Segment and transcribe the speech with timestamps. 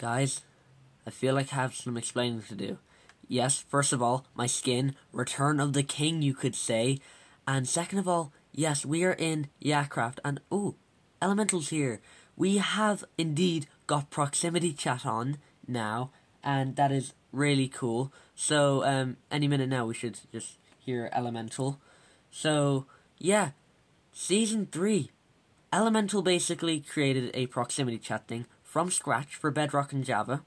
[0.00, 0.40] Guys,
[1.06, 2.78] I feel like I have some explaining to do.
[3.28, 7.00] Yes, first of all, my skin, Return of the King, you could say.
[7.46, 10.76] And second of all, yes, we are in Yacraft, and oh,
[11.20, 12.00] Elemental's here.
[12.34, 15.36] We have indeed got proximity chat on
[15.68, 16.12] now,
[16.42, 18.10] and that is really cool.
[18.34, 21.78] So, um, any minute now we should just hear Elemental.
[22.30, 22.86] So,
[23.18, 23.50] yeah,
[24.14, 25.10] season 3.
[25.74, 30.44] Elemental basically created a proximity chat thing from scratch for Bedrock and Java,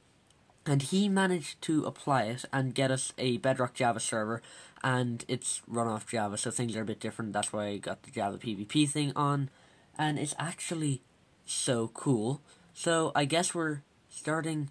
[0.66, 4.42] and he managed to apply it and get us a Bedrock Java server,
[4.82, 7.34] and it's run off Java, so things are a bit different.
[7.34, 9.50] That's why I got the Java PvP thing on,
[9.98, 11.02] and it's actually
[11.46, 12.40] so cool.
[12.74, 14.70] So I guess we're starting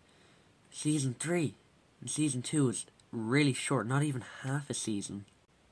[0.70, 1.52] season 3,
[2.00, 5.26] and season 2 is really short, not even half a season.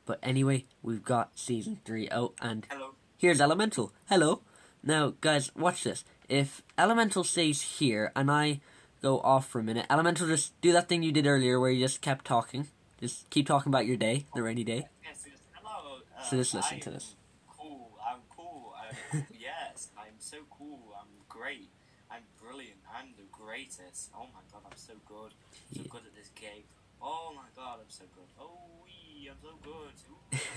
[0.04, 2.90] But anyway, we've got season 3 out, and Hello.
[3.16, 3.90] here's Elemental.
[4.06, 4.42] Hello.
[4.82, 6.04] Now, guys, watch this.
[6.30, 8.60] If Elemental stays here and I
[9.02, 11.84] go off for a minute, Elemental just do that thing you did earlier where you
[11.84, 12.68] just kept talking.
[13.00, 14.86] Just keep talking about your day, the rainy day.
[15.04, 15.38] Yes, yes.
[15.54, 15.98] Hello.
[16.16, 17.14] Uh, So just listen I'm to this.
[17.58, 17.98] Cool.
[18.00, 18.74] I'm cool.
[18.78, 20.94] I'm, yes, I'm so cool.
[21.00, 21.68] I'm great.
[22.08, 22.78] I'm brilliant.
[22.94, 24.10] I'm the greatest.
[24.14, 25.32] Oh my god, I'm so good.
[25.74, 25.88] So Yeah.
[25.90, 26.62] good at this game.
[27.02, 28.28] Oh my god, I'm so good.
[28.38, 29.94] Oh wee, I'm so good.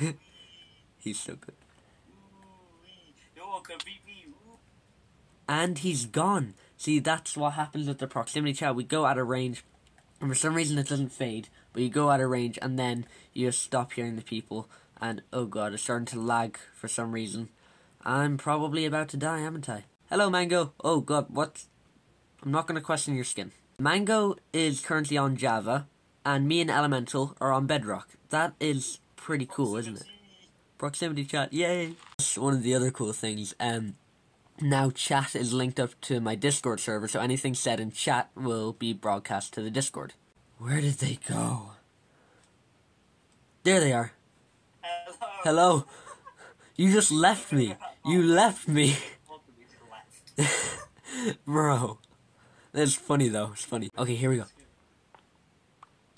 [0.05, 0.13] Ooh,
[0.99, 1.55] He's so good.
[2.13, 3.13] ooh.
[3.35, 4.25] No one can beat me.
[4.29, 4.59] Ooh.
[5.47, 6.53] And he's gone.
[6.77, 8.75] See, that's what happens with the proximity chat.
[8.75, 9.63] We go out of range,
[10.19, 13.05] and for some reason it doesn't fade, but you go out of range, and then
[13.33, 14.69] you just stop hearing the people,
[14.99, 17.49] and oh god, it's starting to lag for some reason.
[18.05, 19.85] I'm probably about to die, haven't I?
[20.09, 20.73] Hello, Mango.
[20.83, 21.63] Oh god, what?
[22.43, 23.51] I'm not going to question your skin.
[23.79, 25.87] Mango is currently on Java,
[26.25, 28.09] and me and Elemental are on Bedrock.
[28.29, 30.07] That is pretty cool, isn't it?
[30.77, 31.95] Proximity chat, yay!
[32.17, 33.55] That's one of the other cool things.
[33.59, 33.95] Um,
[34.61, 38.73] now chat is linked up to my Discord server, so anything said in chat will
[38.73, 40.13] be broadcast to the Discord.
[40.57, 41.71] Where did they go?
[43.63, 44.13] There they are.
[44.81, 45.39] Hello.
[45.43, 45.85] Hello.
[46.75, 47.75] You just left me.
[48.03, 48.97] You left me.
[49.29, 51.45] Welcome to the left.
[51.45, 51.99] Bro.
[52.71, 53.51] That's funny though.
[53.53, 53.89] It's funny.
[53.95, 54.45] Okay, here we go.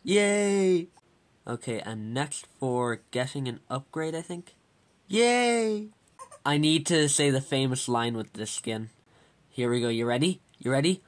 [0.03, 0.87] Yay!
[1.45, 4.55] Okay, and next for getting an upgrade, I think.
[5.07, 5.89] Yay!
[6.45, 8.89] I need to say the famous line with this skin.
[9.50, 9.89] Here we go.
[9.89, 10.41] You ready?
[10.59, 11.01] You ready?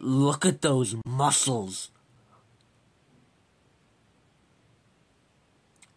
[0.00, 1.90] Look at those muscles.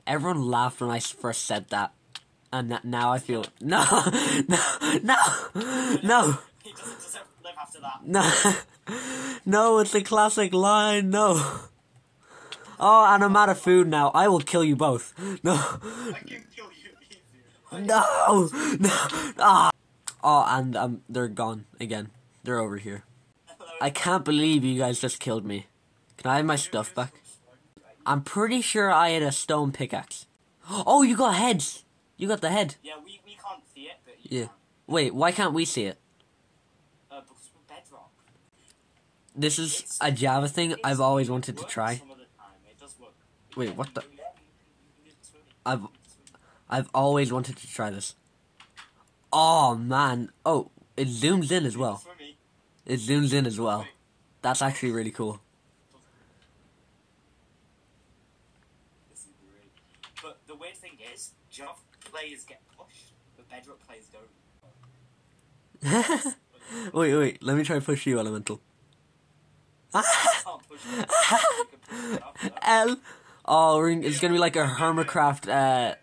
[0.05, 1.93] Everyone laughed when I first said that.
[2.51, 3.83] And that now I feel no,
[4.47, 4.59] no,
[5.01, 5.15] no,
[6.03, 6.37] no.
[6.63, 8.05] He doesn't live after that.
[8.05, 8.53] No,
[9.45, 11.09] no, it's a classic line.
[11.09, 11.41] No.
[12.79, 14.11] Oh, and I'm out of food now.
[14.13, 15.15] I will kill you both.
[15.43, 17.21] No, I can kill you easy.
[17.79, 18.89] No, no.
[19.39, 19.71] Ah.
[20.23, 22.09] Oh, and um, they're gone again.
[22.43, 23.03] They're over here.
[23.81, 25.67] I can't believe you guys just killed me.
[26.17, 27.13] Can I have my stuff back?
[28.05, 30.25] I'm pretty sure I had a stone pickaxe.
[30.69, 31.83] Oh, you got heads.
[32.17, 32.75] You got the head.
[32.83, 34.45] Yeah, we, we can't see it, but you Yeah.
[34.45, 34.53] can.
[34.87, 35.97] Wait, why can't we see it?
[37.11, 38.11] Uh, because we're bedrock.
[39.35, 41.95] This is a Java thing I've always wanted to try.
[41.97, 42.55] Some of the time.
[42.69, 43.13] It does work.
[43.57, 44.01] Wait, what the?
[44.01, 44.07] You
[45.11, 45.41] can swim.
[45.65, 46.02] I've You can swim.
[46.73, 48.15] I've always wanted to try this.
[49.31, 50.31] Oh man.
[50.43, 52.03] Oh, it zooms in as well.
[52.83, 53.85] It zooms in as well.
[54.41, 55.39] That's actually really cool.
[59.11, 59.69] This is great.
[60.23, 61.73] But the weird thing is, Java
[62.05, 64.05] players get pushed, but Bedrock players
[65.83, 66.33] don't.
[66.95, 67.43] wait, wait.
[67.43, 68.59] Let me try to push you, Elemental.
[69.93, 70.99] You can't push them.
[70.99, 72.59] You can push Java.
[72.63, 72.97] L.
[73.45, 75.95] Oh, it's gonna be like a Hermitcraft uh,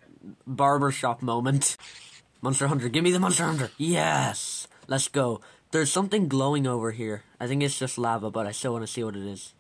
[0.47, 1.77] barbershop moment.
[2.43, 3.71] Monster Hunter, give me the Monster Hunter.
[3.77, 4.67] Yes.
[4.89, 5.41] Let's go.
[5.73, 7.23] There's something glowing over here.
[7.39, 9.55] I think it's just lava, but I still want to see what it is.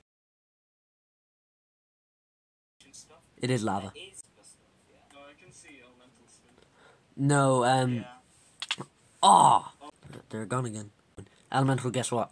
[3.41, 3.93] It is lava.
[7.17, 7.97] No, um.
[7.97, 8.05] Yeah.
[9.23, 9.73] Oh!
[10.31, 10.91] They're gone again.
[11.53, 12.11] Elemental, guess?
[12.11, 12.31] What?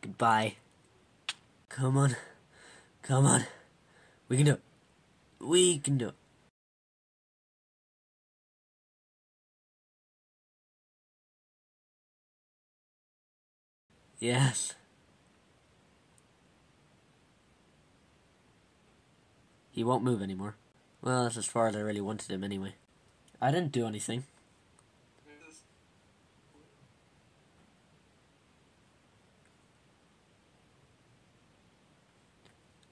[0.00, 0.56] Goodbye.
[1.68, 2.16] Come on.
[3.02, 3.44] Come on.
[4.28, 4.60] We can do it.
[5.42, 6.14] We can do it.
[14.20, 14.74] Yes.
[19.72, 20.54] He won't move anymore.
[21.00, 22.74] Well, that's as far as I really wanted him anyway.
[23.40, 24.24] I didn't do anything.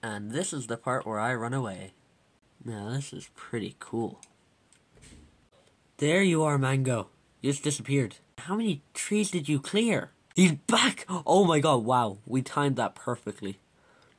[0.02, 1.92] And this is the part where I run away.
[2.64, 4.20] Now, this is pretty cool.
[5.96, 7.08] There you are, Mango.
[7.40, 8.16] You just disappeared.
[8.38, 10.10] How many trees did you clear?
[10.34, 11.06] He's back!
[11.08, 12.18] Oh my god, wow.
[12.26, 13.58] We timed that perfectly.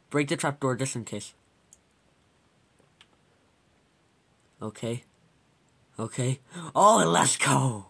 [0.09, 1.33] Break the trapdoor just in case.
[4.61, 5.03] Okay.
[5.97, 6.39] Okay.
[6.75, 7.85] Oh, let's go!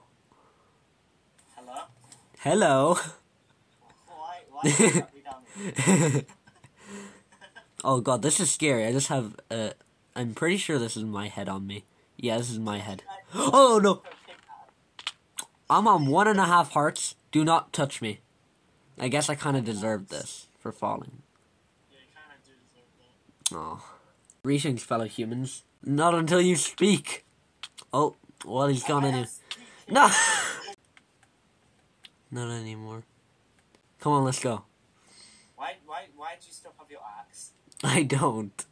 [1.56, 1.82] Hello?
[2.40, 2.98] Hello!
[4.08, 6.26] Why, why you shut me?
[7.84, 8.86] Oh god, this is scary.
[8.86, 9.72] I just have, uh,
[10.22, 11.84] I'm pretty sure this is my head on me.
[12.16, 13.02] Yeah, this is my head.
[13.34, 14.04] Oh no!
[15.68, 17.16] I'm on one and a half hearts.
[17.32, 18.20] Do not touch me.
[19.00, 21.24] I guess I kind of deserved this for falling.
[21.90, 22.92] Yeah, you kind of deserve
[23.50, 23.58] that.
[23.58, 23.84] Oh.
[24.44, 25.64] Greetings, fellow humans.
[25.84, 27.26] Not until you speak.
[27.92, 28.16] Oh,
[28.46, 29.28] well, he's gone anyway.
[29.90, 30.08] No!
[32.32, 33.04] Not anymore.
[34.00, 34.66] Come on, let's go.
[35.56, 37.54] Why, why, why did you still have your axe?
[37.84, 38.66] I don't.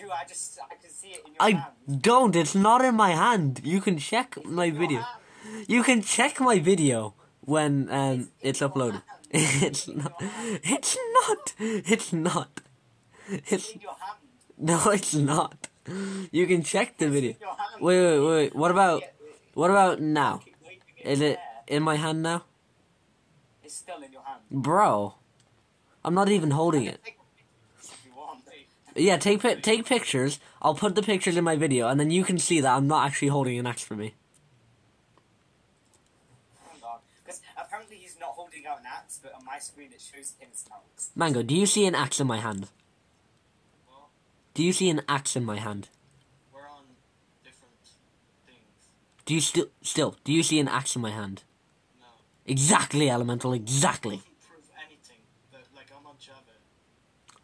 [0.00, 2.02] Do, I just, I can see it in your I hand.
[2.08, 2.34] don't.
[2.42, 3.60] It's not in my hand.
[3.64, 5.00] You can check my video.
[5.00, 5.64] hand.
[5.68, 7.14] You can check my video
[7.54, 9.02] when um it's your uploaded.
[9.32, 10.14] It's not.
[10.74, 11.42] It's not.
[11.58, 12.52] It's not.
[13.52, 14.18] It's In your hand.
[14.58, 14.78] no.
[14.98, 15.68] It's not.
[16.38, 17.32] You can check the video.
[17.32, 17.82] In your hand.
[17.86, 18.50] Wait, wait, wait.
[18.62, 19.02] What about
[19.54, 20.40] what about now?
[21.14, 21.38] Is it
[21.68, 22.40] in my hand now,
[23.64, 24.40] It's still in your hand.
[24.50, 25.14] bro?
[26.04, 26.98] I'm not even holding it.
[27.04, 28.40] Take a picture if you want.
[29.00, 30.38] Yeah, take take pictures.
[30.60, 33.06] I'll put the pictures in my video, and then you can see that I'm not
[33.06, 34.14] actually holding an axe for me.
[36.62, 36.98] Hang on.
[37.24, 40.74] Because apparently he's not holding out an axe, but on my screen it shows instant
[40.92, 41.10] axe.
[41.16, 42.68] Mango, do you see an axe in my hand?
[43.88, 44.10] Well,
[44.52, 45.88] Do you see an axe in my hand?
[46.52, 46.84] we're on
[47.42, 47.72] different
[48.46, 48.90] things.
[49.24, 51.42] Do you still still do you see an axe in my hand?
[52.00, 52.06] No.
[52.46, 53.54] Exactly, elemental.
[53.54, 54.20] Exactly.
[54.46, 55.22] Prove anything.
[55.52, 56.54] That, like, I'm on Java.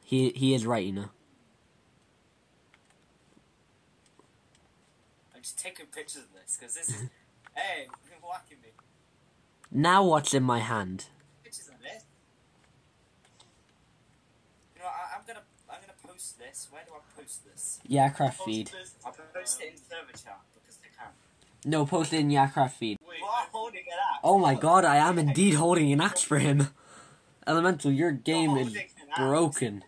[0.05, 1.09] He he is right, you know.
[5.47, 6.95] I'm taking pictures of this because this is.
[7.55, 8.71] hey, you've been whacking me.
[9.71, 11.07] Now what's in my hand?
[11.45, 12.03] Pictures of this.
[14.75, 16.67] You know, I, I'm gonna, I'm gonna post this.
[16.71, 17.79] Where do I post this?
[17.89, 18.67] Yacraft Post feed.
[18.69, 21.13] this I'll post it in server chat because they can.
[21.65, 22.99] No, post it in Yacraft feed.
[23.09, 24.21] Wait, are holding an axe.
[24.25, 26.69] Oh my god, I am indeed holding an axe for him.
[27.47, 28.77] Elemental, your game is
[29.17, 29.85] broken.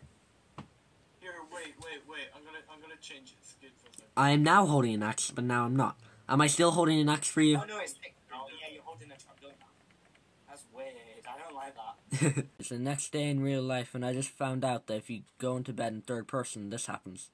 [1.90, 2.28] Here, wait, wait, wait.
[2.34, 3.44] I'm gonna, I'm gonna change it.
[3.44, 4.10] Skid for a second.
[4.16, 5.96] I am now holding an axe, but now I'm not.
[6.28, 7.56] Am I still holding an axe for you?
[7.56, 7.94] Oh no, it's
[8.32, 9.66] oh yeah, you're holding a trapdoor now.
[10.48, 10.94] That's weird.
[11.26, 12.44] I don't like that.
[12.58, 15.22] it's the next day in real life, and I just found out that if you
[15.38, 17.30] go into bed in third person, this happens.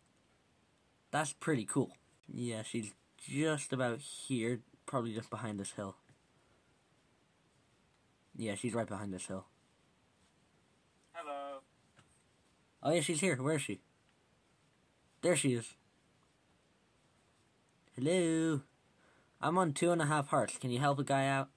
[1.10, 1.92] That's pretty cool.
[2.32, 5.96] Yeah, she's just about here, probably just behind this hill.
[8.36, 9.46] Yeah, she's right behind this hill.
[11.12, 11.60] Hello.
[12.82, 13.36] Oh yeah, she's here.
[13.36, 13.80] Where is she?
[15.24, 15.72] There she is.
[17.96, 18.60] Hello.
[19.40, 20.58] I'm on two and a half hearts.
[20.58, 21.48] Can you help a guy out?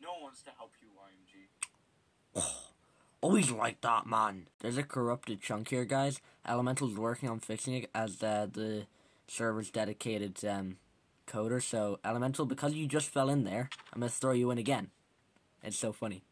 [0.00, 0.86] No one wants to help you,
[2.36, 2.40] YMG.
[3.20, 4.46] Always like that, man.
[4.60, 6.20] There's a corrupted chunk here, guys.
[6.46, 8.86] Elemental's working on fixing it as uh, the
[9.26, 10.76] server's dedicated um,
[11.26, 11.60] coder.
[11.60, 14.92] So, Elemental, because you just fell in there, I'm gonna throw you in again.
[15.64, 16.22] It's so funny.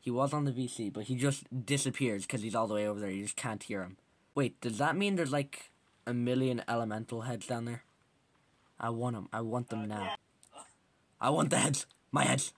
[0.00, 3.00] He was on the VC, but he just disappears because he's all the way over
[3.00, 3.10] there.
[3.10, 3.96] You just can't hear him.
[4.34, 5.70] Wait, does that mean there's like
[6.06, 7.82] a million elemental heads down there?
[8.78, 9.28] I want them.
[9.32, 10.14] I want them now.
[11.20, 11.86] I want the heads.
[12.12, 12.52] My heads.